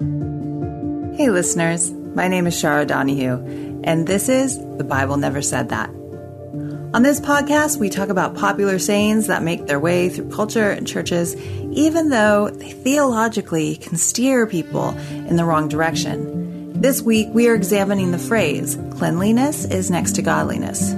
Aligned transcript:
Hey, 0.00 1.30
listeners. 1.30 1.92
My 1.92 2.26
name 2.26 2.48
is 2.48 2.60
Chara 2.60 2.84
Donahue, 2.84 3.80
and 3.84 4.08
this 4.08 4.28
is 4.28 4.58
The 4.76 4.82
Bible 4.82 5.18
Never 5.18 5.40
Said 5.40 5.68
That. 5.68 5.88
On 5.88 7.04
this 7.04 7.20
podcast, 7.20 7.78
we 7.78 7.90
talk 7.90 8.08
about 8.08 8.34
popular 8.34 8.80
sayings 8.80 9.28
that 9.28 9.44
make 9.44 9.66
their 9.66 9.78
way 9.78 10.08
through 10.08 10.30
culture 10.30 10.70
and 10.70 10.84
churches, 10.84 11.36
even 11.36 12.08
though 12.08 12.50
they 12.50 12.72
theologically 12.72 13.76
can 13.76 13.96
steer 13.96 14.48
people 14.48 14.98
in 15.28 15.36
the 15.36 15.44
wrong 15.44 15.68
direction. 15.68 16.72
This 16.80 17.00
week, 17.00 17.28
we 17.30 17.46
are 17.48 17.54
examining 17.54 18.10
the 18.10 18.18
phrase, 18.18 18.76
cleanliness 18.90 19.64
is 19.64 19.92
next 19.92 20.16
to 20.16 20.22
godliness. 20.22 20.92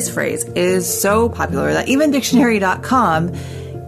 This 0.00 0.08
phrase 0.08 0.44
is 0.56 0.88
so 0.88 1.28
popular 1.28 1.74
that 1.74 1.88
even 1.88 2.10
dictionary.com 2.10 3.36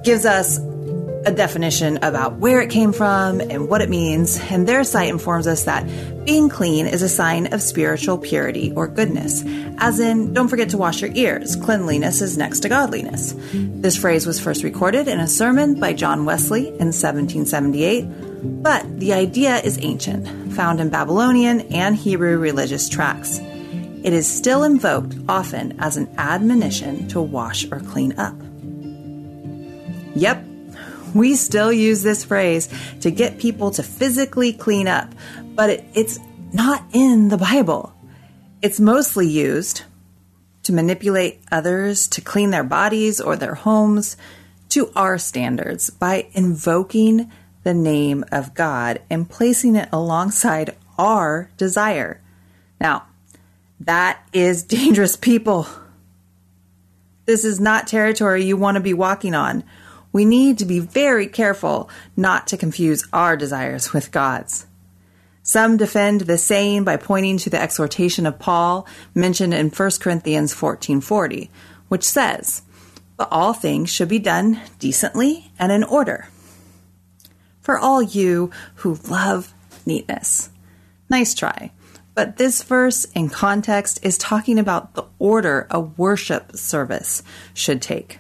gives 0.05 0.27
us 0.27 0.59
a 0.59 1.33
definition 1.35 2.05
about 2.05 2.35
where 2.35 2.61
it 2.61 2.69
came 2.69 2.93
from 2.93 3.41
and 3.41 3.67
what 3.67 3.81
it 3.81 3.89
means, 3.89 4.39
and 4.51 4.69
their 4.69 4.85
site 4.85 5.09
informs 5.09 5.47
us 5.47 5.65
that 5.65 5.87
being 6.27 6.51
clean 6.51 6.87
is 6.87 7.01
a 7.01 7.09
sign 7.09 7.55
of 7.55 7.63
spiritual 7.63 8.19
purity 8.19 8.75
or 8.77 8.89
goodness. 8.89 9.43
As 9.79 10.01
in, 10.01 10.35
don't 10.35 10.49
forget 10.49 10.69
to 10.69 10.77
wash 10.77 11.01
your 11.01 11.13
ears. 11.15 11.57
Cleanliness 11.57 12.21
is 12.21 12.37
next 12.37 12.61
to 12.61 12.69
godliness. 12.69 13.35
This 13.55 13.97
phrase 13.97 14.27
was 14.27 14.39
first 14.39 14.65
recorded 14.65 15.09
in 15.09 15.19
a 15.19 15.27
sermon 15.27 15.81
by 15.81 15.95
John 15.95 16.27
Wesley 16.27 16.69
in 16.69 16.93
1778, 16.93 18.63
but 18.63 19.01
the 19.01 19.15
idea 19.15 19.61
is 19.61 19.79
ancient, 19.81 20.53
found 20.53 20.79
in 20.79 20.91
Babylonian 20.91 21.63
and 21.73 21.97
Hebrew 21.97 22.37
religious 22.37 22.91
tracts. 22.91 23.41
It 24.03 24.13
is 24.13 24.27
still 24.27 24.65
invoked 24.65 25.15
often 25.29 25.79
as 25.79 25.97
an 25.97 26.13
admonition 26.19 27.09
to 27.09 27.21
wash 27.21 27.65
or 27.71 27.81
clean 27.81 28.19
up. 28.19 28.35
Yep, 30.15 30.45
we 31.15 31.37
still 31.37 31.73
use 31.73 32.03
this 32.03 32.25
phrase 32.25 32.69
to 33.01 33.11
get 33.11 33.39
people 33.39 33.71
to 33.73 33.83
physically 33.83 34.53
clean 34.53 34.89
up, 34.89 35.15
but 35.55 35.71
it, 35.71 35.85
it's 35.95 36.19
not 36.53 36.85
in 36.93 37.29
the 37.29 37.39
Bible. 37.39 37.95
It's 38.61 38.81
mostly 38.81 39.29
used 39.29 39.83
to 40.65 40.73
manipulate 40.73 41.41
others 41.51 42.07
to 42.09 42.21
clean 42.21 42.51
their 42.51 42.65
bodies 42.65 43.21
or 43.21 43.37
their 43.37 43.55
homes 43.55 44.17
to 44.71 44.91
our 44.97 45.19
standards 45.19 45.91
by 45.91 46.29
invoking 46.33 47.31
the 47.63 47.75
name 47.75 48.25
of 48.33 48.55
God 48.55 49.01
and 49.11 49.29
placing 49.29 49.77
it 49.77 49.89
alongside 49.93 50.77
our 50.99 51.51
desire. 51.57 52.21
Now, 52.81 53.07
that 53.87 54.27
is 54.33 54.63
dangerous, 54.79 55.17
people. 55.17 55.67
This 57.25 57.45
is 57.45 57.61
not 57.61 57.87
territory 57.87 58.45
you 58.45 58.57
want 58.57 58.77
to 58.77 58.81
be 58.83 58.95
walking 58.95 59.35
on. 59.35 59.65
We 60.13 60.25
need 60.25 60.59
to 60.59 60.65
be 60.65 60.79
very 60.79 61.27
careful 61.27 61.89
not 62.17 62.47
to 62.49 62.57
confuse 62.57 63.07
our 63.13 63.37
desires 63.37 63.93
with 63.93 64.13
God's. 64.13 64.67
Some 65.43 65.77
defend 65.77 66.23
this 66.23 66.45
saying 66.45 66.85
by 66.85 66.97
pointing 66.97 67.39
to 67.39 67.51
the 67.51 67.61
exhortation 67.61 68.27
of 68.27 68.39
Paul 68.39 68.87
mentioned 69.15 69.55
in 69.55 69.71
1 69.71 70.01
Corinthians 70.01 70.55
14:40, 70.55 71.51
which 71.89 72.05
says, 72.05 72.63
"But 73.17 73.29
all 73.33 73.53
things 73.53 73.91
should 73.91 74.09
be 74.09 74.19
done 74.19 74.61
decently 74.79 75.51
and 75.59 75.73
in 75.73 75.83
order." 75.83 76.29
For 77.61 77.79
all 77.79 78.03
you 78.03 78.51
who 78.77 78.99
love 79.09 79.53
neatness. 79.87 80.51
Nice 81.09 81.35
try. 81.35 81.73
But 82.15 82.37
this 82.37 82.63
verse 82.63 83.05
in 83.15 83.31
context 83.31 84.01
is 84.03 84.19
talking 84.19 84.59
about 84.59 84.95
the 84.95 85.07
order 85.19 85.67
a 85.71 85.81
worship 85.81 86.57
service 86.57 87.23
should 87.55 87.81
take. 87.81 88.19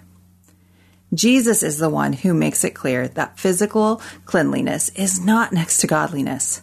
Jesus 1.14 1.62
is 1.62 1.76
the 1.78 1.90
one 1.90 2.14
who 2.14 2.32
makes 2.32 2.64
it 2.64 2.74
clear 2.74 3.06
that 3.08 3.38
physical 3.38 4.00
cleanliness 4.24 4.88
is 4.90 5.22
not 5.22 5.52
next 5.52 5.78
to 5.78 5.86
godliness. 5.86 6.62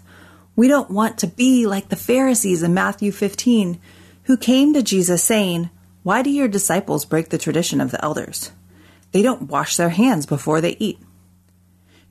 We 0.56 0.68
don't 0.68 0.90
want 0.90 1.20
to 1.20 1.28
be 1.28 1.68
like 1.68 1.90
the 1.90 1.96
Pharisees 1.96 2.64
in 2.64 2.74
Matthew 2.74 3.12
15, 3.12 3.80
who 4.24 4.38
came 4.38 4.74
to 4.74 4.82
Jesus 4.82 5.24
saying, 5.24 5.70
Why 6.02 6.24
do 6.24 6.32
your 6.32 6.48
disciples 6.48 7.06
break 7.06 7.30
the 7.30 7.38
tradition 7.38 7.80
of 7.80 7.92
the 7.92 8.03
elders? 8.03 8.52
They 9.12 9.22
don't 9.22 9.44
wash 9.44 9.78
their 9.78 9.90
hands 9.90 10.26
before 10.26 10.62
they 10.62 10.76
eat. 10.80 11.00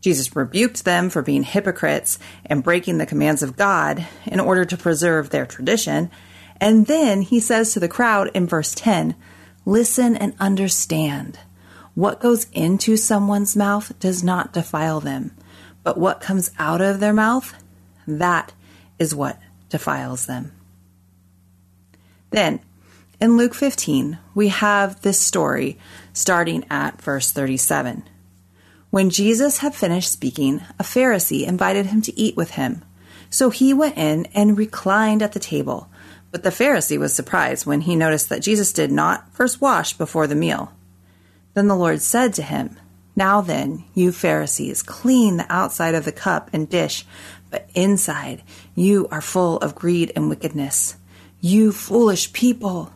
Jesus 0.00 0.34
rebuked 0.34 0.84
them 0.84 1.10
for 1.10 1.22
being 1.22 1.42
hypocrites 1.42 2.18
and 2.46 2.62
breaking 2.62 2.98
the 2.98 3.06
commands 3.06 3.42
of 3.42 3.56
God 3.56 4.06
in 4.26 4.40
order 4.40 4.64
to 4.64 4.76
preserve 4.76 5.30
their 5.30 5.46
tradition. 5.46 6.10
And 6.60 6.86
then 6.86 7.22
he 7.22 7.40
says 7.40 7.72
to 7.72 7.80
the 7.80 7.88
crowd 7.88 8.30
in 8.34 8.46
verse 8.46 8.74
10 8.74 9.14
Listen 9.64 10.16
and 10.16 10.34
understand. 10.40 11.38
What 11.94 12.20
goes 12.20 12.46
into 12.52 12.96
someone's 12.96 13.56
mouth 13.56 13.98
does 13.98 14.22
not 14.22 14.52
defile 14.52 15.00
them, 15.00 15.36
but 15.82 15.98
what 15.98 16.20
comes 16.20 16.50
out 16.58 16.80
of 16.80 17.00
their 17.00 17.12
mouth, 17.12 17.52
that 18.06 18.52
is 18.98 19.14
what 19.14 19.40
defiles 19.68 20.26
them. 20.26 20.52
Then, 22.30 22.60
in 23.20 23.36
Luke 23.36 23.54
15, 23.54 24.18
we 24.34 24.48
have 24.48 25.02
this 25.02 25.18
story 25.18 25.76
starting 26.12 26.64
at 26.70 27.02
verse 27.02 27.32
37. 27.32 28.04
When 28.90 29.10
Jesus 29.10 29.58
had 29.58 29.74
finished 29.74 30.10
speaking, 30.10 30.62
a 30.78 30.82
Pharisee 30.82 31.46
invited 31.46 31.86
him 31.86 32.00
to 32.02 32.18
eat 32.18 32.36
with 32.36 32.52
him. 32.52 32.82
So 33.28 33.50
he 33.50 33.74
went 33.74 33.98
in 33.98 34.26
and 34.34 34.56
reclined 34.56 35.22
at 35.22 35.32
the 35.32 35.38
table. 35.38 35.90
But 36.30 36.42
the 36.42 36.50
Pharisee 36.50 36.98
was 36.98 37.12
surprised 37.12 37.66
when 37.66 37.82
he 37.82 37.96
noticed 37.96 38.30
that 38.30 38.42
Jesus 38.42 38.72
did 38.72 38.90
not 38.90 39.34
first 39.34 39.60
wash 39.60 39.92
before 39.92 40.26
the 40.26 40.34
meal. 40.34 40.72
Then 41.52 41.68
the 41.68 41.76
Lord 41.76 42.00
said 42.00 42.32
to 42.34 42.42
him, 42.42 42.78
Now 43.14 43.42
then, 43.42 43.84
you 43.92 44.10
Pharisees, 44.10 44.82
clean 44.82 45.36
the 45.36 45.52
outside 45.52 45.94
of 45.94 46.06
the 46.06 46.12
cup 46.12 46.48
and 46.54 46.68
dish, 46.68 47.04
but 47.50 47.68
inside 47.74 48.42
you 48.74 49.06
are 49.10 49.20
full 49.20 49.58
of 49.58 49.74
greed 49.74 50.12
and 50.16 50.30
wickedness. 50.30 50.96
You 51.40 51.72
foolish 51.72 52.32
people! 52.32 52.92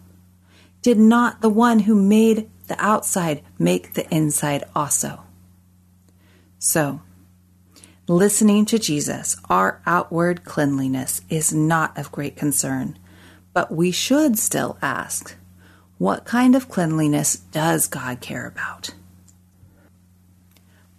Did 0.81 0.99
not 0.99 1.43
the 1.43 1.51
one 1.51 1.81
who 1.81 1.95
made 1.95 2.51
the 2.67 2.83
outside 2.83 3.43
make 3.59 3.93
the 3.93 4.09
inside 4.13 4.65
also? 4.75 5.25
So, 6.65 7.01
listening 8.07 8.67
to 8.67 8.79
Jesus, 8.79 9.37
our 9.51 9.83
outward 9.85 10.45
cleanliness 10.45 11.21
is 11.29 11.53
not 11.53 11.99
of 11.99 12.13
great 12.13 12.37
concern, 12.37 12.97
but 13.53 13.73
we 13.73 13.91
should 13.91 14.39
still 14.39 14.79
ask, 14.81 15.35
what 15.99 16.25
kind 16.25 16.55
of 16.55 16.69
cleanliness 16.69 17.35
does 17.35 17.89
God 17.89 18.21
care 18.21 18.47
about? 18.47 18.95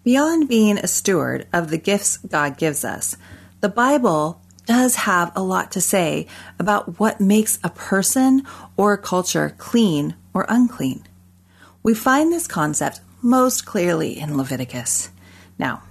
Beyond 0.04 0.50
being 0.50 0.78
a 0.78 0.86
steward 0.86 1.48
of 1.54 1.70
the 1.70 1.78
gifts 1.78 2.18
God 2.18 2.58
gives 2.58 2.84
us, 2.84 3.16
the 3.62 3.70
Bible 3.70 4.42
does 4.66 4.96
have 4.96 5.32
a 5.34 5.42
lot 5.42 5.72
to 5.72 5.80
say 5.80 6.28
about 6.60 7.00
what 7.00 7.22
makes 7.22 7.58
a 7.64 7.70
person 7.70 8.46
or 8.76 8.92
a 8.92 8.98
culture 8.98 9.56
clean 9.58 10.16
or 10.34 10.46
unclean. 10.50 11.08
We 11.84 11.94
find 11.94 12.34
this 12.34 12.48
concept 12.48 13.00
most 13.22 13.66
clearly 13.66 14.20
in 14.20 14.36
Leviticus. 14.36 15.10
Now, 15.58 15.84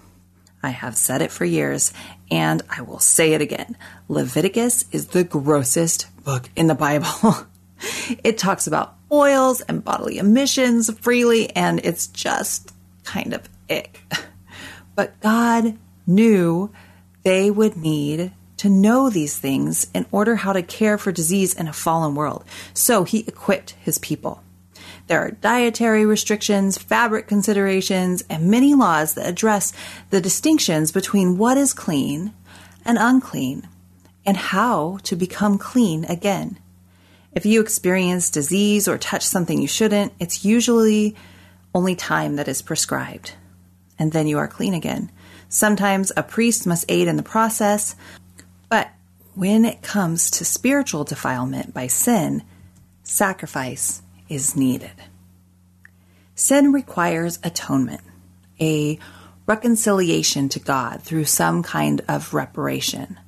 I 0.62 0.70
have 0.70 0.96
said 0.96 1.22
it 1.22 1.32
for 1.32 1.44
years, 1.44 1.92
and 2.30 2.62
I 2.70 2.82
will 2.82 3.00
say 3.00 3.32
it 3.32 3.40
again. 3.40 3.76
Leviticus 4.08 4.84
is 4.92 5.08
the 5.08 5.24
grossest 5.24 6.06
book 6.24 6.48
in 6.54 6.68
the 6.68 6.74
Bible. 6.74 7.36
it 8.24 8.38
talks 8.38 8.66
about 8.66 8.94
oils 9.10 9.60
and 9.62 9.84
bodily 9.84 10.18
emissions 10.18 10.90
freely, 11.00 11.50
and 11.56 11.80
it's 11.84 12.06
just 12.06 12.72
kind 13.04 13.34
of 13.34 13.48
ick. 13.68 14.00
But 14.94 15.18
God 15.20 15.78
knew 16.06 16.70
they 17.22 17.50
would 17.50 17.78
need 17.78 18.32
to 18.58 18.68
know 18.68 19.10
these 19.10 19.38
things 19.38 19.86
in 19.94 20.06
order 20.12 20.36
how 20.36 20.52
to 20.52 20.62
care 20.62 20.98
for 20.98 21.10
disease 21.10 21.54
in 21.54 21.66
a 21.66 21.72
fallen 21.72 22.14
world. 22.14 22.44
So 22.74 23.04
he 23.04 23.20
equipped 23.26 23.70
his 23.80 23.98
people. 23.98 24.42
There 25.12 25.26
are 25.26 25.30
dietary 25.32 26.06
restrictions, 26.06 26.78
fabric 26.78 27.28
considerations, 27.28 28.24
and 28.30 28.50
many 28.50 28.72
laws 28.72 29.12
that 29.12 29.28
address 29.28 29.74
the 30.08 30.22
distinctions 30.22 30.90
between 30.90 31.36
what 31.36 31.58
is 31.58 31.74
clean 31.74 32.32
and 32.82 32.96
unclean 32.98 33.68
and 34.24 34.38
how 34.38 35.00
to 35.02 35.14
become 35.14 35.58
clean 35.58 36.06
again. 36.06 36.58
If 37.32 37.44
you 37.44 37.60
experience 37.60 38.30
disease 38.30 38.88
or 38.88 38.96
touch 38.96 39.22
something 39.22 39.60
you 39.60 39.68
shouldn't, 39.68 40.14
it's 40.18 40.46
usually 40.46 41.14
only 41.74 41.94
time 41.94 42.36
that 42.36 42.48
is 42.48 42.62
prescribed. 42.62 43.34
And 43.98 44.12
then 44.12 44.26
you 44.26 44.38
are 44.38 44.48
clean 44.48 44.72
again. 44.72 45.12
Sometimes 45.50 46.10
a 46.16 46.22
priest 46.22 46.66
must 46.66 46.86
aid 46.88 47.06
in 47.06 47.18
the 47.18 47.22
process, 47.22 47.96
but 48.70 48.88
when 49.34 49.66
it 49.66 49.82
comes 49.82 50.30
to 50.30 50.46
spiritual 50.46 51.04
defilement 51.04 51.74
by 51.74 51.86
sin, 51.86 52.42
sacrifice 53.02 54.00
is 54.32 54.56
needed. 54.56 54.92
Sin 56.34 56.72
requires 56.72 57.38
atonement, 57.44 58.00
a 58.58 58.98
reconciliation 59.46 60.48
to 60.48 60.58
God 60.58 61.02
through 61.02 61.26
some 61.26 61.62
kind 61.62 62.00
of 62.08 62.32
reparation. 62.32 63.20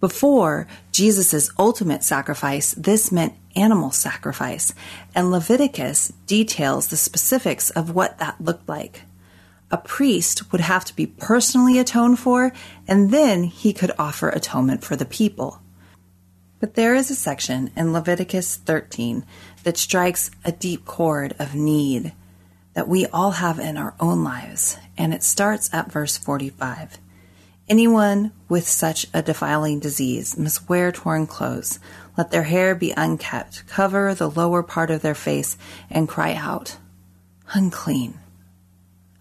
Before 0.00 0.66
Jesus' 0.92 1.50
ultimate 1.58 2.04
sacrifice, 2.04 2.72
this 2.72 3.10
meant 3.10 3.34
animal 3.56 3.90
sacrifice, 3.90 4.74
and 5.14 5.30
Leviticus 5.30 6.12
details 6.26 6.88
the 6.88 6.96
specifics 6.96 7.70
of 7.70 7.94
what 7.94 8.18
that 8.18 8.40
looked 8.40 8.68
like. 8.68 9.02
A 9.70 9.78
priest 9.78 10.52
would 10.52 10.60
have 10.60 10.84
to 10.84 10.94
be 10.94 11.06
personally 11.06 11.78
atoned 11.78 12.18
for, 12.18 12.52
and 12.86 13.10
then 13.10 13.44
he 13.44 13.72
could 13.72 13.92
offer 13.98 14.28
atonement 14.28 14.84
for 14.84 14.94
the 14.94 15.06
people. 15.06 15.62
But 16.60 16.74
there 16.74 16.94
is 16.94 17.10
a 17.10 17.14
section 17.14 17.70
in 17.76 17.92
Leviticus 17.92 18.56
13 18.56 19.24
that 19.64 19.76
strikes 19.76 20.30
a 20.44 20.52
deep 20.52 20.84
chord 20.84 21.34
of 21.38 21.54
need 21.54 22.12
that 22.74 22.88
we 22.88 23.06
all 23.06 23.32
have 23.32 23.58
in 23.58 23.76
our 23.76 23.94
own 23.98 24.22
lives, 24.24 24.78
and 24.96 25.14
it 25.14 25.22
starts 25.22 25.72
at 25.72 25.90
verse 25.90 26.16
45. 26.16 26.98
Anyone 27.68 28.32
with 28.48 28.68
such 28.68 29.06
a 29.14 29.22
defiling 29.22 29.80
disease 29.80 30.36
must 30.36 30.68
wear 30.68 30.92
torn 30.92 31.26
clothes. 31.26 31.78
Let 32.16 32.30
their 32.30 32.42
hair 32.42 32.74
be 32.74 32.92
unkept, 32.96 33.66
cover 33.66 34.14
the 34.14 34.28
lower 34.28 34.62
part 34.62 34.90
of 34.90 35.02
their 35.02 35.14
face, 35.14 35.56
and 35.88 36.08
cry 36.08 36.34
out, 36.34 36.76
Unclean, 37.54 38.18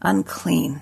unclean. 0.01 0.81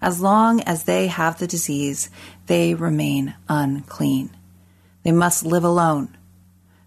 As 0.00 0.20
long 0.20 0.60
as 0.62 0.84
they 0.84 1.08
have 1.08 1.38
the 1.38 1.46
disease, 1.46 2.10
they 2.46 2.74
remain 2.74 3.34
unclean. 3.48 4.30
They 5.02 5.12
must 5.12 5.44
live 5.44 5.64
alone. 5.64 6.16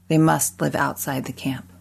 They 0.08 0.18
must 0.18 0.62
live 0.62 0.76
outside 0.76 1.26
the 1.26 1.34
camp. 1.34 1.72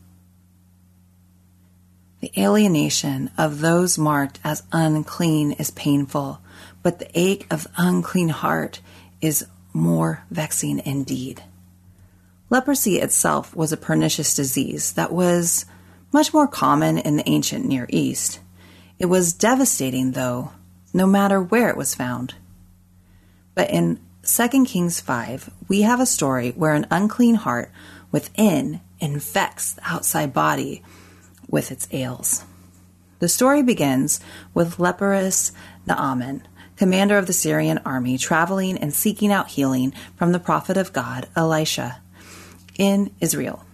The 2.20 2.32
alienation 2.36 3.30
of 3.36 3.60
those 3.60 3.98
marked 3.98 4.40
as 4.42 4.62
unclean 4.72 5.52
is 5.52 5.70
painful, 5.70 6.40
but 6.82 6.98
the 6.98 7.10
ache 7.14 7.46
of 7.50 7.64
the 7.64 7.70
unclean 7.76 8.30
heart 8.30 8.80
is 9.20 9.46
more 9.72 10.24
vexing 10.30 10.80
indeed. 10.84 11.42
Leprosy 12.48 12.98
itself 12.98 13.54
was 13.54 13.72
a 13.72 13.76
pernicious 13.76 14.34
disease 14.34 14.92
that 14.92 15.12
was 15.12 15.66
much 16.12 16.32
more 16.32 16.46
common 16.46 16.96
in 16.96 17.16
the 17.16 17.28
ancient 17.28 17.64
Near 17.66 17.86
East. 17.90 18.40
It 18.98 19.06
was 19.06 19.32
devastating, 19.32 20.12
though, 20.12 20.52
no 20.94 21.06
matter 21.06 21.42
where 21.42 21.68
it 21.68 21.76
was 21.76 21.94
found. 21.94 22.34
But 23.54 23.70
in 23.70 24.00
2 24.22 24.64
Kings 24.64 25.00
5, 25.00 25.50
we 25.68 25.82
have 25.82 26.00
a 26.00 26.06
story 26.06 26.52
where 26.52 26.72
an 26.72 26.86
unclean 26.90 27.34
heart 27.34 27.70
within 28.10 28.80
infects 29.00 29.72
the 29.72 29.82
outside 29.84 30.32
body 30.32 30.82
with 31.48 31.70
its 31.70 31.88
ails. 31.92 32.44
The 33.18 33.28
story 33.28 33.62
begins 33.62 34.20
with 34.52 34.78
leprous 34.78 35.52
Naaman, 35.86 36.46
commander 36.76 37.16
of 37.16 37.26
the 37.26 37.32
Syrian 37.32 37.78
army, 37.84 38.18
traveling 38.18 38.76
and 38.76 38.92
seeking 38.92 39.32
out 39.32 39.48
healing 39.48 39.92
from 40.16 40.32
the 40.32 40.38
prophet 40.38 40.76
of 40.76 40.92
God, 40.92 41.28
Elisha, 41.34 42.00
in 42.78 43.10
Israel. 43.20 43.64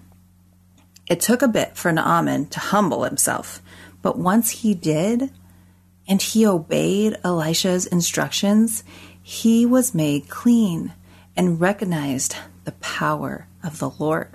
It 1.08 1.20
took 1.20 1.42
a 1.42 1.48
bit 1.48 1.76
for 1.76 1.92
Naaman 1.92 2.46
to 2.46 2.60
humble 2.60 3.02
himself, 3.02 3.60
but 4.00 4.18
once 4.18 4.50
he 4.50 4.74
did, 4.74 5.30
and 6.08 6.22
he 6.22 6.46
obeyed 6.46 7.16
Elisha's 7.24 7.86
instructions, 7.86 8.84
he 9.22 9.66
was 9.66 9.94
made 9.94 10.28
clean 10.28 10.92
and 11.36 11.60
recognized 11.60 12.36
the 12.64 12.72
power 12.72 13.46
of 13.62 13.78
the 13.78 13.90
Lord. 13.90 14.28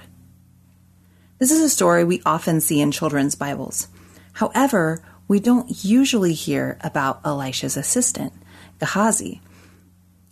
This 1.40 1.52
is 1.52 1.62
a 1.62 1.70
story 1.70 2.04
we 2.04 2.22
often 2.26 2.62
see 2.62 2.82
in 2.82 2.92
children's 2.92 3.36
Bibles. 3.36 3.88
However, 4.34 5.02
we 5.28 5.40
don't 5.40 5.84
usually 5.84 6.34
hear 6.34 6.78
about 6.82 7.22
Elisha's 7.26 7.78
assistant, 7.78 8.34
Gehazi, 8.80 9.42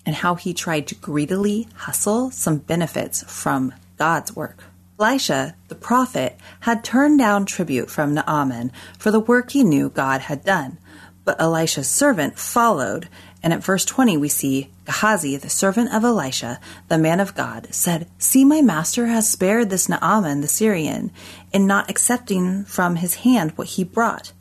and 0.05 0.15
how 0.15 0.35
he 0.35 0.53
tried 0.53 0.87
to 0.87 0.95
greedily 0.95 1.67
hustle 1.75 2.31
some 2.31 2.57
benefits 2.57 3.23
from 3.27 3.73
God's 3.97 4.35
work. 4.35 4.63
Elisha, 4.99 5.55
the 5.67 5.75
prophet, 5.75 6.37
had 6.61 6.83
turned 6.83 7.19
down 7.19 7.45
tribute 7.45 7.89
from 7.89 8.13
Naaman 8.13 8.71
for 8.97 9.11
the 9.11 9.19
work 9.19 9.51
he 9.51 9.63
knew 9.63 9.89
God 9.89 10.21
had 10.21 10.45
done, 10.45 10.77
but 11.25 11.39
Elisha's 11.41 11.89
servant 11.89 12.39
followed 12.39 13.09
and 13.45 13.53
at 13.53 13.63
verse 13.63 13.85
20, 13.85 14.17
we 14.17 14.27
see 14.27 14.71
Gehazi, 14.85 15.37
the 15.37 15.51
servant 15.51 15.93
of 15.93 16.03
Elisha, 16.03 16.59
the 16.87 16.97
man 16.97 17.19
of 17.19 17.35
God, 17.35 17.67
said, 17.69 18.09
See, 18.17 18.43
my 18.43 18.63
master 18.63 19.05
has 19.05 19.29
spared 19.29 19.69
this 19.69 19.87
Naaman 19.87 20.41
the 20.41 20.47
Syrian 20.47 21.11
in 21.53 21.67
not 21.67 21.87
accepting 21.87 22.65
from 22.65 22.95
his 22.95 23.17
hand 23.17 23.51
what 23.51 23.67
he 23.67 23.83
brought. 23.83 24.33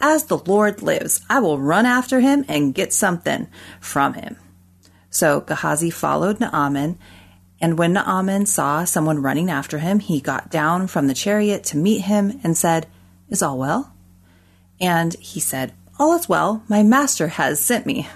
As 0.00 0.24
the 0.24 0.38
Lord 0.38 0.82
lives, 0.82 1.20
I 1.30 1.38
will 1.38 1.60
run 1.60 1.86
after 1.86 2.18
him 2.18 2.44
and 2.48 2.74
get 2.74 2.92
something 2.92 3.46
from 3.78 4.14
him. 4.14 4.36
So 5.10 5.42
Gehazi 5.42 5.90
followed 5.90 6.40
Naaman, 6.40 6.98
and 7.60 7.78
when 7.78 7.92
Naaman 7.92 8.46
saw 8.46 8.82
someone 8.82 9.22
running 9.22 9.48
after 9.48 9.78
him, 9.78 10.00
he 10.00 10.20
got 10.20 10.50
down 10.50 10.88
from 10.88 11.06
the 11.06 11.14
chariot 11.14 11.62
to 11.66 11.76
meet 11.76 12.00
him 12.00 12.40
and 12.42 12.56
said, 12.56 12.88
Is 13.30 13.44
all 13.44 13.58
well? 13.58 13.94
And 14.80 15.14
he 15.20 15.38
said, 15.38 15.72
All 16.00 16.16
is 16.16 16.28
well. 16.28 16.64
My 16.66 16.82
master 16.82 17.28
has 17.28 17.60
sent 17.60 17.86
me 17.86 18.08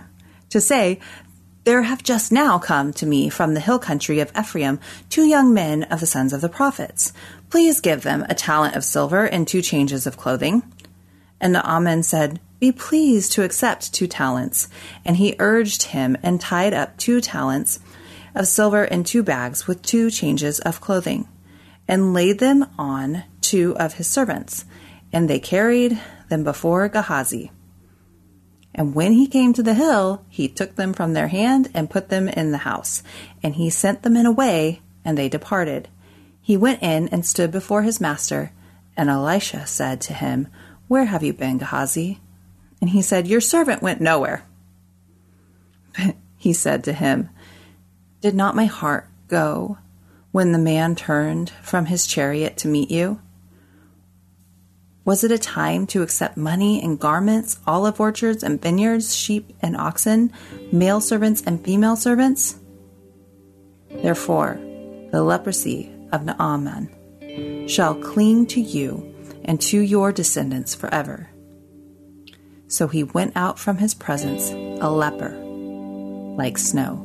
to 0.50 0.60
say, 0.60 1.00
There 1.64 1.82
have 1.82 2.02
just 2.02 2.32
now 2.32 2.58
come 2.58 2.92
to 2.94 3.06
me 3.06 3.28
from 3.28 3.54
the 3.54 3.60
hill 3.60 3.78
country 3.78 4.20
of 4.20 4.32
Ephraim 4.38 4.80
two 5.08 5.24
young 5.24 5.52
men 5.52 5.84
of 5.84 6.00
the 6.00 6.06
sons 6.06 6.32
of 6.32 6.40
the 6.40 6.48
prophets. 6.48 7.12
Please 7.50 7.80
give 7.80 8.02
them 8.02 8.24
a 8.28 8.34
talent 8.34 8.76
of 8.76 8.84
silver 8.84 9.24
and 9.24 9.46
two 9.46 9.62
changes 9.62 10.06
of 10.06 10.16
clothing. 10.16 10.62
And 11.40 11.52
Naaman 11.52 12.02
said, 12.02 12.40
Be 12.58 12.72
pleased 12.72 13.32
to 13.32 13.44
accept 13.44 13.92
two 13.92 14.06
talents. 14.06 14.68
And 15.04 15.16
he 15.16 15.36
urged 15.38 15.84
him 15.84 16.16
and 16.22 16.40
tied 16.40 16.74
up 16.74 16.96
two 16.96 17.20
talents 17.20 17.80
of 18.34 18.46
silver 18.46 18.84
in 18.84 19.04
two 19.04 19.22
bags 19.22 19.66
with 19.66 19.82
two 19.82 20.10
changes 20.10 20.60
of 20.60 20.80
clothing, 20.80 21.28
and 21.86 22.14
laid 22.14 22.38
them 22.38 22.66
on 22.78 23.24
two 23.40 23.76
of 23.78 23.94
his 23.94 24.06
servants. 24.06 24.64
And 25.12 25.28
they 25.28 25.40
carried 25.40 26.00
them 26.28 26.44
before 26.44 26.88
Gehazi. 26.88 27.50
And 28.78 28.94
when 28.94 29.14
he 29.14 29.26
came 29.26 29.52
to 29.54 29.62
the 29.62 29.74
hill, 29.74 30.24
he 30.28 30.46
took 30.46 30.76
them 30.76 30.92
from 30.92 31.12
their 31.12 31.26
hand 31.26 31.68
and 31.74 31.90
put 31.90 32.10
them 32.10 32.28
in 32.28 32.52
the 32.52 32.58
house. 32.58 33.02
And 33.42 33.56
he 33.56 33.70
sent 33.70 34.04
the 34.04 34.08
men 34.08 34.24
away, 34.24 34.80
and 35.04 35.18
they 35.18 35.28
departed. 35.28 35.88
He 36.40 36.56
went 36.56 36.80
in 36.80 37.08
and 37.08 37.26
stood 37.26 37.50
before 37.50 37.82
his 37.82 38.00
master. 38.00 38.52
And 38.96 39.10
Elisha 39.10 39.66
said 39.66 40.00
to 40.02 40.14
him, 40.14 40.46
Where 40.86 41.06
have 41.06 41.24
you 41.24 41.32
been, 41.32 41.58
Gehazi? 41.58 42.20
And 42.80 42.90
he 42.90 43.02
said, 43.02 43.26
Your 43.26 43.40
servant 43.40 43.82
went 43.82 44.00
nowhere. 44.00 44.44
he 46.36 46.52
said 46.52 46.84
to 46.84 46.92
him, 46.92 47.30
Did 48.20 48.36
not 48.36 48.54
my 48.54 48.66
heart 48.66 49.08
go 49.26 49.78
when 50.30 50.52
the 50.52 50.58
man 50.58 50.94
turned 50.94 51.50
from 51.62 51.86
his 51.86 52.06
chariot 52.06 52.56
to 52.58 52.68
meet 52.68 52.92
you? 52.92 53.20
Was 55.08 55.24
it 55.24 55.32
a 55.32 55.38
time 55.38 55.86
to 55.86 56.02
accept 56.02 56.36
money 56.36 56.82
and 56.82 57.00
garments, 57.00 57.58
olive 57.66 57.98
orchards 57.98 58.42
and 58.42 58.60
vineyards, 58.60 59.16
sheep 59.16 59.56
and 59.62 59.74
oxen, 59.74 60.30
male 60.70 61.00
servants 61.00 61.42
and 61.46 61.64
female 61.64 61.96
servants? 61.96 62.58
Therefore, 63.90 64.60
the 65.10 65.22
leprosy 65.22 65.90
of 66.12 66.26
Naaman 66.26 66.90
shall 67.66 67.94
cling 67.94 68.48
to 68.48 68.60
you 68.60 69.14
and 69.46 69.58
to 69.62 69.80
your 69.80 70.12
descendants 70.12 70.74
forever. 70.74 71.30
So 72.66 72.86
he 72.86 73.02
went 73.02 73.32
out 73.34 73.58
from 73.58 73.78
his 73.78 73.94
presence 73.94 74.50
a 74.50 74.90
leper, 74.90 75.30
like 76.36 76.58
snow. 76.58 77.02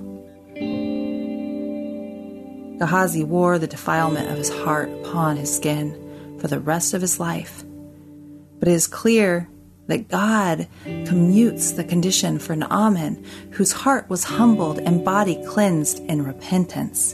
Gehazi 2.80 3.24
wore 3.24 3.60
the 3.60 3.68
defilement 3.68 4.30
of 4.30 4.38
his 4.38 4.50
heart 4.50 4.90
upon 4.90 5.38
his 5.38 5.56
skin 5.56 6.38
for 6.42 6.50
the 6.50 6.60
rest 6.60 6.94
of 6.94 7.00
his 7.00 7.18
life 7.18 7.64
but 8.64 8.72
it 8.72 8.76
is 8.76 8.88
clear 8.88 9.50
that 9.88 10.08
God 10.08 10.70
commutes 10.86 11.76
the 11.76 11.84
condition 11.84 12.40
for 12.40 12.56
Naaman, 12.56 13.22
whose 13.52 13.74
heart 13.74 14.10
was 14.10 14.24
humbled 14.24 14.80
and 14.80 15.04
body 15.04 15.44
cleansed 15.46 16.00
in 16.06 16.24
repentance. 16.24 17.14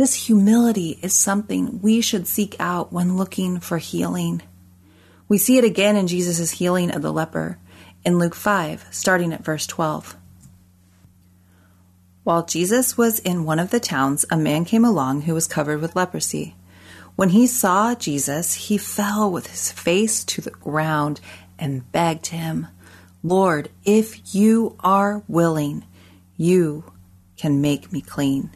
This 0.00 0.14
humility 0.14 0.98
is 1.02 1.12
something 1.12 1.82
we 1.82 2.00
should 2.00 2.26
seek 2.26 2.56
out 2.58 2.90
when 2.90 3.18
looking 3.18 3.60
for 3.60 3.76
healing. 3.76 4.40
We 5.28 5.36
see 5.36 5.58
it 5.58 5.64
again 5.64 5.94
in 5.94 6.06
Jesus' 6.06 6.52
healing 6.52 6.90
of 6.90 7.02
the 7.02 7.12
leper 7.12 7.58
in 8.02 8.18
Luke 8.18 8.34
5, 8.34 8.86
starting 8.90 9.34
at 9.34 9.44
verse 9.44 9.66
12. 9.66 10.16
While 12.24 12.46
Jesus 12.46 12.96
was 12.96 13.18
in 13.18 13.44
one 13.44 13.58
of 13.58 13.68
the 13.68 13.78
towns, 13.78 14.24
a 14.30 14.38
man 14.38 14.64
came 14.64 14.86
along 14.86 15.20
who 15.20 15.34
was 15.34 15.46
covered 15.46 15.82
with 15.82 15.94
leprosy. 15.94 16.56
When 17.14 17.28
he 17.28 17.46
saw 17.46 17.94
Jesus, 17.94 18.54
he 18.54 18.78
fell 18.78 19.30
with 19.30 19.48
his 19.48 19.70
face 19.70 20.24
to 20.24 20.40
the 20.40 20.50
ground 20.50 21.20
and 21.58 21.92
begged 21.92 22.28
him, 22.28 22.68
Lord, 23.22 23.68
if 23.84 24.34
you 24.34 24.76
are 24.80 25.22
willing, 25.28 25.84
you 26.38 26.90
can 27.36 27.60
make 27.60 27.92
me 27.92 28.00
clean. 28.00 28.48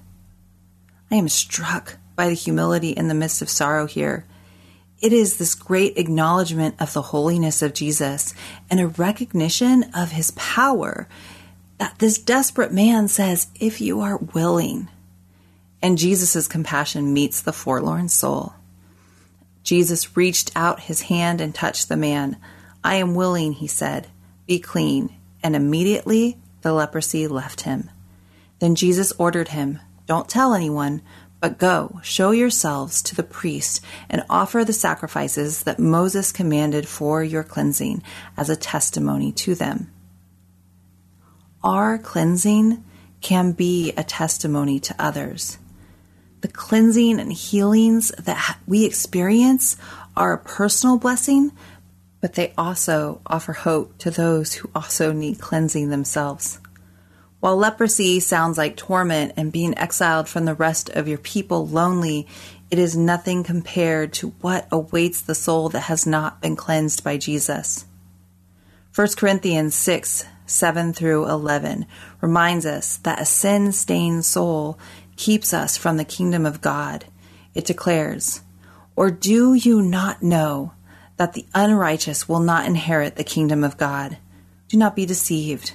I 1.14 1.18
am 1.18 1.28
struck 1.28 1.98
by 2.16 2.26
the 2.26 2.34
humility 2.34 2.90
in 2.90 3.06
the 3.06 3.14
midst 3.14 3.40
of 3.40 3.48
sorrow 3.48 3.86
here. 3.86 4.26
It 5.00 5.12
is 5.12 5.36
this 5.36 5.54
great 5.54 5.96
acknowledgement 5.96 6.74
of 6.80 6.92
the 6.92 7.02
holiness 7.02 7.62
of 7.62 7.72
Jesus 7.72 8.34
and 8.68 8.80
a 8.80 8.88
recognition 8.88 9.84
of 9.94 10.10
his 10.10 10.32
power 10.32 11.06
that 11.78 12.00
this 12.00 12.18
desperate 12.18 12.72
man 12.72 13.06
says, 13.06 13.46
If 13.60 13.80
you 13.80 14.00
are 14.00 14.16
willing. 14.16 14.88
And 15.80 15.98
Jesus' 15.98 16.48
compassion 16.48 17.14
meets 17.14 17.40
the 17.40 17.52
forlorn 17.52 18.08
soul. 18.08 18.54
Jesus 19.62 20.16
reached 20.16 20.50
out 20.56 20.80
his 20.80 21.02
hand 21.02 21.40
and 21.40 21.54
touched 21.54 21.88
the 21.88 21.96
man. 21.96 22.38
I 22.82 22.96
am 22.96 23.14
willing, 23.14 23.52
he 23.52 23.68
said. 23.68 24.08
Be 24.48 24.58
clean. 24.58 25.14
And 25.44 25.54
immediately 25.54 26.38
the 26.62 26.72
leprosy 26.72 27.28
left 27.28 27.60
him. 27.60 27.88
Then 28.58 28.74
Jesus 28.74 29.12
ordered 29.16 29.50
him, 29.50 29.78
don't 30.06 30.28
tell 30.28 30.54
anyone, 30.54 31.02
but 31.40 31.58
go, 31.58 32.00
show 32.02 32.30
yourselves 32.30 33.02
to 33.02 33.14
the 33.14 33.22
priest, 33.22 33.84
and 34.08 34.24
offer 34.30 34.64
the 34.64 34.72
sacrifices 34.72 35.64
that 35.64 35.78
Moses 35.78 36.32
commanded 36.32 36.88
for 36.88 37.22
your 37.22 37.42
cleansing 37.42 38.02
as 38.36 38.48
a 38.48 38.56
testimony 38.56 39.32
to 39.32 39.54
them. 39.54 39.92
Our 41.62 41.98
cleansing 41.98 42.82
can 43.20 43.52
be 43.52 43.92
a 43.96 44.04
testimony 44.04 44.80
to 44.80 44.94
others. 44.98 45.58
The 46.42 46.48
cleansing 46.48 47.18
and 47.18 47.32
healings 47.32 48.10
that 48.18 48.58
we 48.66 48.84
experience 48.84 49.78
are 50.16 50.34
a 50.34 50.38
personal 50.38 50.98
blessing, 50.98 51.52
but 52.20 52.34
they 52.34 52.52
also 52.56 53.20
offer 53.26 53.52
hope 53.52 53.98
to 53.98 54.10
those 54.10 54.54
who 54.54 54.70
also 54.74 55.12
need 55.12 55.40
cleansing 55.40 55.88
themselves. 55.88 56.58
While 57.44 57.58
leprosy 57.58 58.20
sounds 58.20 58.56
like 58.56 58.74
torment 58.74 59.34
and 59.36 59.52
being 59.52 59.76
exiled 59.76 60.30
from 60.30 60.46
the 60.46 60.54
rest 60.54 60.88
of 60.88 61.06
your 61.06 61.18
people 61.18 61.66
lonely, 61.66 62.26
it 62.70 62.78
is 62.78 62.96
nothing 62.96 63.44
compared 63.44 64.14
to 64.14 64.30
what 64.40 64.66
awaits 64.72 65.20
the 65.20 65.34
soul 65.34 65.68
that 65.68 65.80
has 65.80 66.06
not 66.06 66.40
been 66.40 66.56
cleansed 66.56 67.04
by 67.04 67.18
Jesus. 67.18 67.84
1 68.94 69.08
Corinthians 69.18 69.74
6 69.74 70.24
7 70.46 70.94
through 70.94 71.28
11 71.28 71.84
reminds 72.22 72.64
us 72.64 72.96
that 72.96 73.20
a 73.20 73.26
sin 73.26 73.72
stained 73.72 74.24
soul 74.24 74.78
keeps 75.16 75.52
us 75.52 75.76
from 75.76 75.98
the 75.98 76.04
kingdom 76.06 76.46
of 76.46 76.62
God. 76.62 77.04
It 77.52 77.66
declares, 77.66 78.40
Or 78.96 79.10
do 79.10 79.52
you 79.52 79.82
not 79.82 80.22
know 80.22 80.72
that 81.18 81.34
the 81.34 81.44
unrighteous 81.54 82.26
will 82.26 82.40
not 82.40 82.64
inherit 82.64 83.16
the 83.16 83.22
kingdom 83.22 83.62
of 83.62 83.76
God? 83.76 84.16
Do 84.68 84.78
not 84.78 84.96
be 84.96 85.04
deceived. 85.04 85.74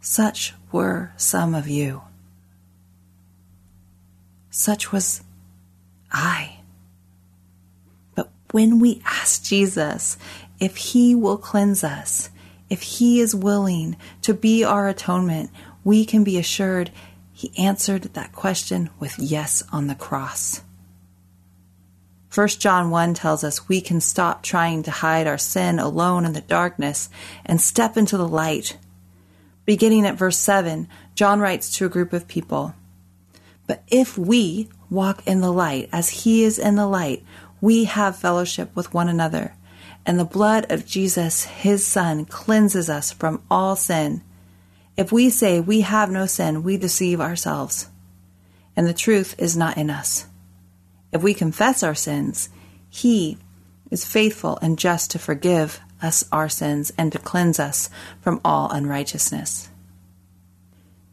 Such 0.00 0.54
were 0.72 1.12
some 1.16 1.54
of 1.54 1.68
you. 1.68 2.02
Such 4.50 4.92
was 4.92 5.22
I. 6.10 6.58
But 8.14 8.30
when 8.50 8.78
we 8.78 9.02
ask 9.04 9.42
Jesus 9.42 10.18
if 10.60 10.76
he 10.76 11.14
will 11.14 11.36
cleanse 11.36 11.84
us, 11.84 12.30
if 12.68 12.82
he 12.82 13.20
is 13.20 13.34
willing 13.34 13.96
to 14.22 14.34
be 14.34 14.64
our 14.64 14.88
atonement, 14.88 15.50
we 15.84 16.04
can 16.04 16.24
be 16.24 16.38
assured 16.38 16.90
he 17.32 17.52
answered 17.56 18.02
that 18.14 18.32
question 18.32 18.90
with 18.98 19.16
yes 19.18 19.62
on 19.70 19.86
the 19.86 19.94
cross. 19.94 20.60
1 22.34 22.48
John 22.48 22.90
1 22.90 23.14
tells 23.14 23.44
us 23.44 23.68
we 23.68 23.80
can 23.80 24.00
stop 24.00 24.42
trying 24.42 24.82
to 24.82 24.90
hide 24.90 25.28
our 25.28 25.38
sin 25.38 25.78
alone 25.78 26.24
in 26.24 26.32
the 26.32 26.40
darkness 26.40 27.08
and 27.46 27.60
step 27.60 27.96
into 27.96 28.16
the 28.16 28.28
light 28.28 28.76
Beginning 29.68 30.06
at 30.06 30.16
verse 30.16 30.38
7, 30.38 30.88
John 31.14 31.40
writes 31.40 31.70
to 31.72 31.84
a 31.84 31.90
group 31.90 32.14
of 32.14 32.26
people 32.26 32.74
But 33.66 33.82
if 33.88 34.16
we 34.16 34.70
walk 34.88 35.26
in 35.26 35.42
the 35.42 35.52
light 35.52 35.90
as 35.92 36.08
he 36.08 36.42
is 36.42 36.58
in 36.58 36.76
the 36.76 36.86
light, 36.86 37.22
we 37.60 37.84
have 37.84 38.16
fellowship 38.16 38.74
with 38.74 38.94
one 38.94 39.10
another. 39.10 39.54
And 40.06 40.18
the 40.18 40.24
blood 40.24 40.72
of 40.72 40.86
Jesus, 40.86 41.44
his 41.44 41.86
Son, 41.86 42.24
cleanses 42.24 42.88
us 42.88 43.12
from 43.12 43.42
all 43.50 43.76
sin. 43.76 44.22
If 44.96 45.12
we 45.12 45.28
say 45.28 45.60
we 45.60 45.82
have 45.82 46.10
no 46.10 46.24
sin, 46.24 46.62
we 46.62 46.78
deceive 46.78 47.20
ourselves, 47.20 47.90
and 48.74 48.86
the 48.86 48.94
truth 48.94 49.34
is 49.36 49.54
not 49.54 49.76
in 49.76 49.90
us. 49.90 50.28
If 51.12 51.22
we 51.22 51.34
confess 51.34 51.82
our 51.82 51.94
sins, 51.94 52.48
he 52.88 53.36
is 53.90 54.06
faithful 54.06 54.58
and 54.62 54.78
just 54.78 55.10
to 55.10 55.18
forgive 55.18 55.78
us 56.02 56.24
our 56.32 56.48
sins 56.48 56.92
and 56.96 57.12
to 57.12 57.18
cleanse 57.18 57.58
us 57.58 57.90
from 58.20 58.40
all 58.44 58.70
unrighteousness. 58.70 59.68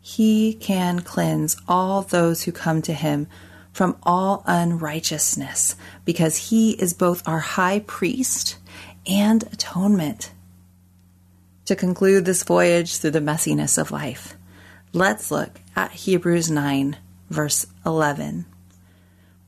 He 0.01 0.53
can 0.53 0.99
cleanse 0.99 1.57
all 1.67 2.03
those 2.03 2.43
who 2.43 2.51
come 2.51 2.81
to 2.83 2.93
him 2.93 3.27
from 3.73 3.97
all 4.03 4.43
unrighteousness 4.45 5.75
because 6.05 6.49
he 6.49 6.71
is 6.73 6.93
both 6.93 7.27
our 7.27 7.39
high 7.39 7.79
priest 7.79 8.57
and 9.07 9.43
atonement. 9.51 10.31
To 11.65 11.75
conclude 11.75 12.25
this 12.25 12.43
voyage 12.43 12.97
through 12.97 13.11
the 13.11 13.19
messiness 13.19 13.77
of 13.77 13.91
life, 13.91 14.35
let's 14.93 15.31
look 15.31 15.59
at 15.75 15.91
Hebrews 15.91 16.51
9, 16.51 16.97
verse 17.29 17.65
11. 17.85 18.45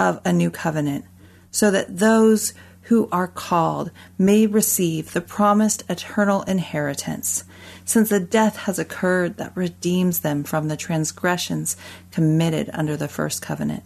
of 0.00 0.20
a 0.24 0.32
new 0.32 0.50
covenant, 0.50 1.04
so 1.52 1.70
that 1.70 1.98
those 1.98 2.54
who 2.84 3.08
are 3.12 3.28
called 3.28 3.92
may 4.18 4.46
receive 4.46 5.12
the 5.12 5.20
promised 5.20 5.84
eternal 5.88 6.42
inheritance, 6.42 7.44
since 7.84 8.08
the 8.08 8.18
death 8.18 8.56
has 8.56 8.80
occurred 8.80 9.36
that 9.36 9.56
redeems 9.56 10.20
them 10.20 10.42
from 10.42 10.66
the 10.66 10.76
transgressions 10.76 11.76
committed 12.10 12.68
under 12.72 12.96
the 12.96 13.06
first 13.06 13.42
covenant. 13.42 13.84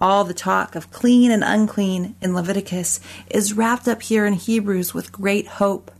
All 0.00 0.22
the 0.22 0.34
talk 0.34 0.76
of 0.76 0.92
clean 0.92 1.32
and 1.32 1.42
unclean 1.42 2.14
in 2.20 2.34
Leviticus 2.34 3.00
is 3.28 3.54
wrapped 3.54 3.88
up 3.88 4.02
here 4.02 4.26
in 4.26 4.34
Hebrews 4.34 4.94
with 4.94 5.10
great 5.10 5.48
hope. 5.48 5.90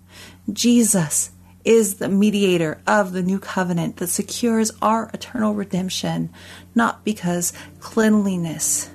Jesus 0.52 1.30
is 1.64 1.96
the 1.96 2.08
mediator 2.08 2.80
of 2.86 3.12
the 3.12 3.22
new 3.22 3.38
covenant 3.38 3.96
that 3.96 4.06
secures 4.06 4.72
our 4.80 5.10
eternal 5.12 5.54
redemption, 5.54 6.30
not 6.74 7.04
because 7.04 7.52
cleanliness 7.80 8.90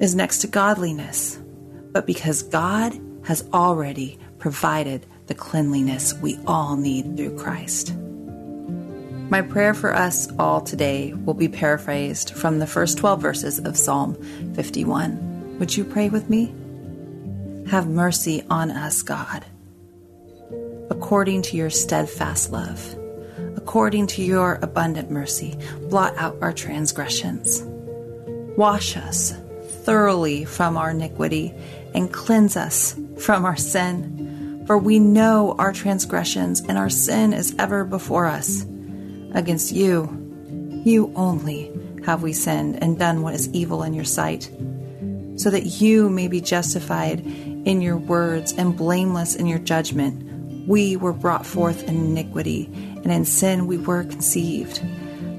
is 0.00 0.14
next 0.14 0.38
to 0.38 0.46
godliness, 0.46 1.38
but 1.92 2.06
because 2.06 2.42
God 2.42 2.98
has 3.24 3.48
already 3.52 4.18
provided 4.38 5.06
the 5.26 5.34
cleanliness 5.34 6.14
we 6.14 6.38
all 6.46 6.76
need 6.76 7.16
through 7.16 7.38
Christ. 7.38 7.94
My 9.30 9.40
prayer 9.40 9.72
for 9.72 9.94
us 9.94 10.28
all 10.38 10.60
today 10.60 11.14
will 11.14 11.34
be 11.34 11.48
paraphrased 11.48 12.34
from 12.34 12.58
the 12.58 12.66
first 12.66 12.98
12 12.98 13.22
verses 13.22 13.58
of 13.60 13.78
Psalm 13.78 14.14
51. 14.54 15.58
Would 15.58 15.74
you 15.76 15.84
pray 15.84 16.10
with 16.10 16.28
me? 16.28 16.54
Have 17.70 17.88
mercy 17.88 18.44
on 18.50 18.70
us, 18.70 19.00
God, 19.00 19.46
according 20.92 21.40
to 21.40 21.56
your 21.56 21.70
steadfast 21.70 22.52
love. 22.52 22.94
According 23.56 24.08
to 24.08 24.22
your 24.22 24.58
abundant 24.60 25.10
mercy, 25.10 25.56
blot 25.88 26.14
out 26.18 26.36
our 26.42 26.52
transgressions. 26.52 27.62
Wash 28.58 28.98
us 28.98 29.32
thoroughly 29.84 30.44
from 30.44 30.76
our 30.76 30.90
iniquity 30.90 31.54
and 31.94 32.12
cleanse 32.12 32.58
us 32.58 32.94
from 33.16 33.46
our 33.46 33.56
sin. 33.56 34.64
For 34.66 34.76
we 34.76 34.98
know 34.98 35.56
our 35.58 35.72
transgressions, 35.72 36.60
and 36.60 36.76
our 36.76 36.90
sin 36.90 37.32
is 37.32 37.54
ever 37.58 37.84
before 37.84 38.26
us. 38.26 38.62
Against 39.32 39.72
you, 39.72 40.10
you 40.84 41.10
only, 41.16 41.72
have 42.04 42.22
we 42.22 42.34
sinned 42.34 42.82
and 42.82 42.98
done 42.98 43.22
what 43.22 43.34
is 43.34 43.48
evil 43.54 43.82
in 43.82 43.94
your 43.94 44.04
sight, 44.04 44.50
so 45.36 45.48
that 45.48 45.80
you 45.80 46.10
may 46.10 46.28
be 46.28 46.42
justified 46.42 47.20
in 47.20 47.80
your 47.80 47.96
words 47.96 48.52
and 48.52 48.76
blameless 48.76 49.34
in 49.34 49.46
your 49.46 49.58
judgment. 49.58 50.21
We 50.66 50.96
were 50.96 51.12
brought 51.12 51.44
forth 51.44 51.82
in 51.84 51.96
iniquity, 51.96 52.70
and 53.02 53.10
in 53.10 53.24
sin 53.24 53.66
we 53.66 53.78
were 53.78 54.04
conceived. 54.04 54.78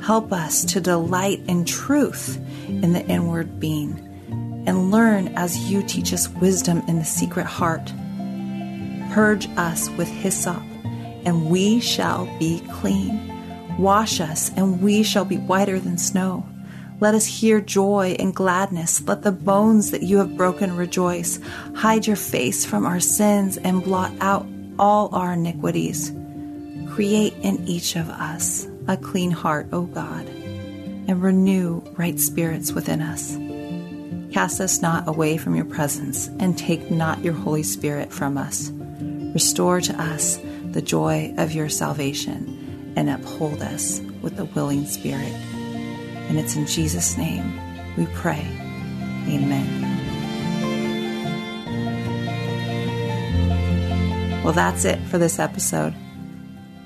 Help 0.01 0.33
us 0.33 0.65
to 0.65 0.81
delight 0.81 1.41
in 1.47 1.63
truth 1.63 2.37
in 2.67 2.91
the 2.91 3.05
inward 3.05 3.59
being, 3.59 3.97
and 4.67 4.91
learn 4.91 5.29
as 5.29 5.71
you 5.71 5.81
teach 5.81 6.11
us 6.11 6.27
wisdom 6.27 6.83
in 6.87 6.99
the 6.99 7.05
secret 7.05 7.45
heart. 7.45 7.93
Purge 9.13 9.47
us 9.55 9.89
with 9.91 10.09
hyssop, 10.09 10.61
and 11.23 11.49
we 11.49 11.79
shall 11.79 12.25
be 12.37 12.61
clean. 12.73 13.29
Wash 13.79 14.19
us, 14.19 14.51
and 14.57 14.81
we 14.81 15.03
shall 15.03 15.25
be 15.25 15.37
whiter 15.37 15.79
than 15.79 15.97
snow. 15.97 16.45
Let 16.99 17.15
us 17.15 17.25
hear 17.25 17.59
joy 17.61 18.15
and 18.19 18.35
gladness. 18.35 19.01
Let 19.01 19.23
the 19.23 19.31
bones 19.31 19.91
that 19.91 20.03
you 20.03 20.17
have 20.17 20.37
broken 20.37 20.75
rejoice. 20.75 21.39
Hide 21.75 22.07
your 22.07 22.15
face 22.15 22.65
from 22.65 22.85
our 22.85 22.99
sins 22.99 23.57
and 23.57 23.83
blot 23.83 24.11
out 24.19 24.45
all 24.79 25.13
our 25.13 25.33
iniquities. 25.33 26.11
Create 26.93 27.33
in 27.41 27.67
each 27.67 27.95
of 27.95 28.09
us 28.09 28.67
a 28.87 28.97
clean 28.97 29.31
heart, 29.31 29.67
O 29.71 29.83
God, 29.83 30.27
and 30.27 31.21
renew 31.21 31.81
right 31.97 32.19
spirits 32.19 32.71
within 32.71 33.01
us. 33.01 33.37
Cast 34.33 34.59
us 34.59 34.81
not 34.81 35.07
away 35.07 35.37
from 35.37 35.55
your 35.55 35.65
presence, 35.65 36.27
and 36.39 36.57
take 36.57 36.89
not 36.89 37.23
your 37.23 37.33
Holy 37.33 37.63
Spirit 37.63 38.11
from 38.11 38.37
us. 38.37 38.71
Restore 39.33 39.81
to 39.81 40.01
us 40.01 40.39
the 40.71 40.81
joy 40.81 41.33
of 41.37 41.51
your 41.51 41.69
salvation 41.69 42.93
and 42.95 43.09
uphold 43.09 43.61
us 43.61 44.01
with 44.21 44.39
a 44.39 44.45
willing 44.45 44.85
spirit. 44.85 45.33
And 46.29 46.39
it's 46.39 46.55
in 46.55 46.65
Jesus' 46.65 47.17
name 47.17 47.59
we 47.95 48.07
pray. 48.07 48.45
Amen. 49.27 49.92
Well, 54.43 54.53
that's 54.53 54.85
it 54.85 54.99
for 55.07 55.17
this 55.17 55.39
episode. 55.39 55.93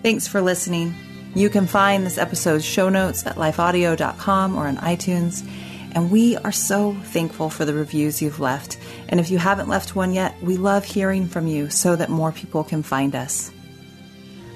Thanks 0.04 0.28
for 0.28 0.42
listening. 0.42 0.94
You 1.36 1.50
can 1.50 1.68
find 1.68 2.06
this 2.06 2.18
episode's 2.18 2.66
show 2.66 2.90
notes 2.90 3.26
at 3.26 3.36
lifeaudio.com 3.36 4.56
or 4.56 4.68
on 4.68 4.78
iTunes. 4.78 5.48
And 5.94 6.12
we 6.12 6.38
are 6.38 6.52
so 6.52 6.94
thankful 6.94 7.50
for 7.50 7.66
the 7.66 7.74
reviews 7.74 8.22
you've 8.22 8.40
left. 8.40 8.78
And 9.10 9.20
if 9.20 9.32
you 9.32 9.38
haven't 9.38 9.70
left 9.70 9.96
one 9.96 10.14
yet, 10.14 10.36
we 10.42 10.58
love 10.58 10.86
hearing 10.86 11.28
from 11.28 11.48
you 11.48 11.70
so 11.70 11.96
that 11.96 12.10
more 12.10 12.32
people 12.32 12.64
can 12.64 12.84
find 12.84 13.16
us. 13.16 13.52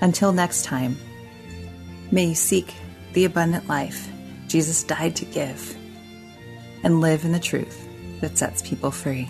Until 0.02 0.32
next 0.34 0.64
time, 0.64 0.98
May 2.12 2.26
you 2.26 2.36
seek 2.36 2.74
the 3.14 3.24
abundant 3.24 3.68
life 3.68 4.10
Jesus 4.50 4.84
died 4.84 5.16
to 5.16 5.26
give 5.26 5.78
and 6.84 7.00
live 7.00 7.24
in 7.24 7.32
the 7.32 7.40
truth 7.40 7.88
that 8.20 8.38
sets 8.38 8.62
people 8.62 8.92
free. 8.92 9.30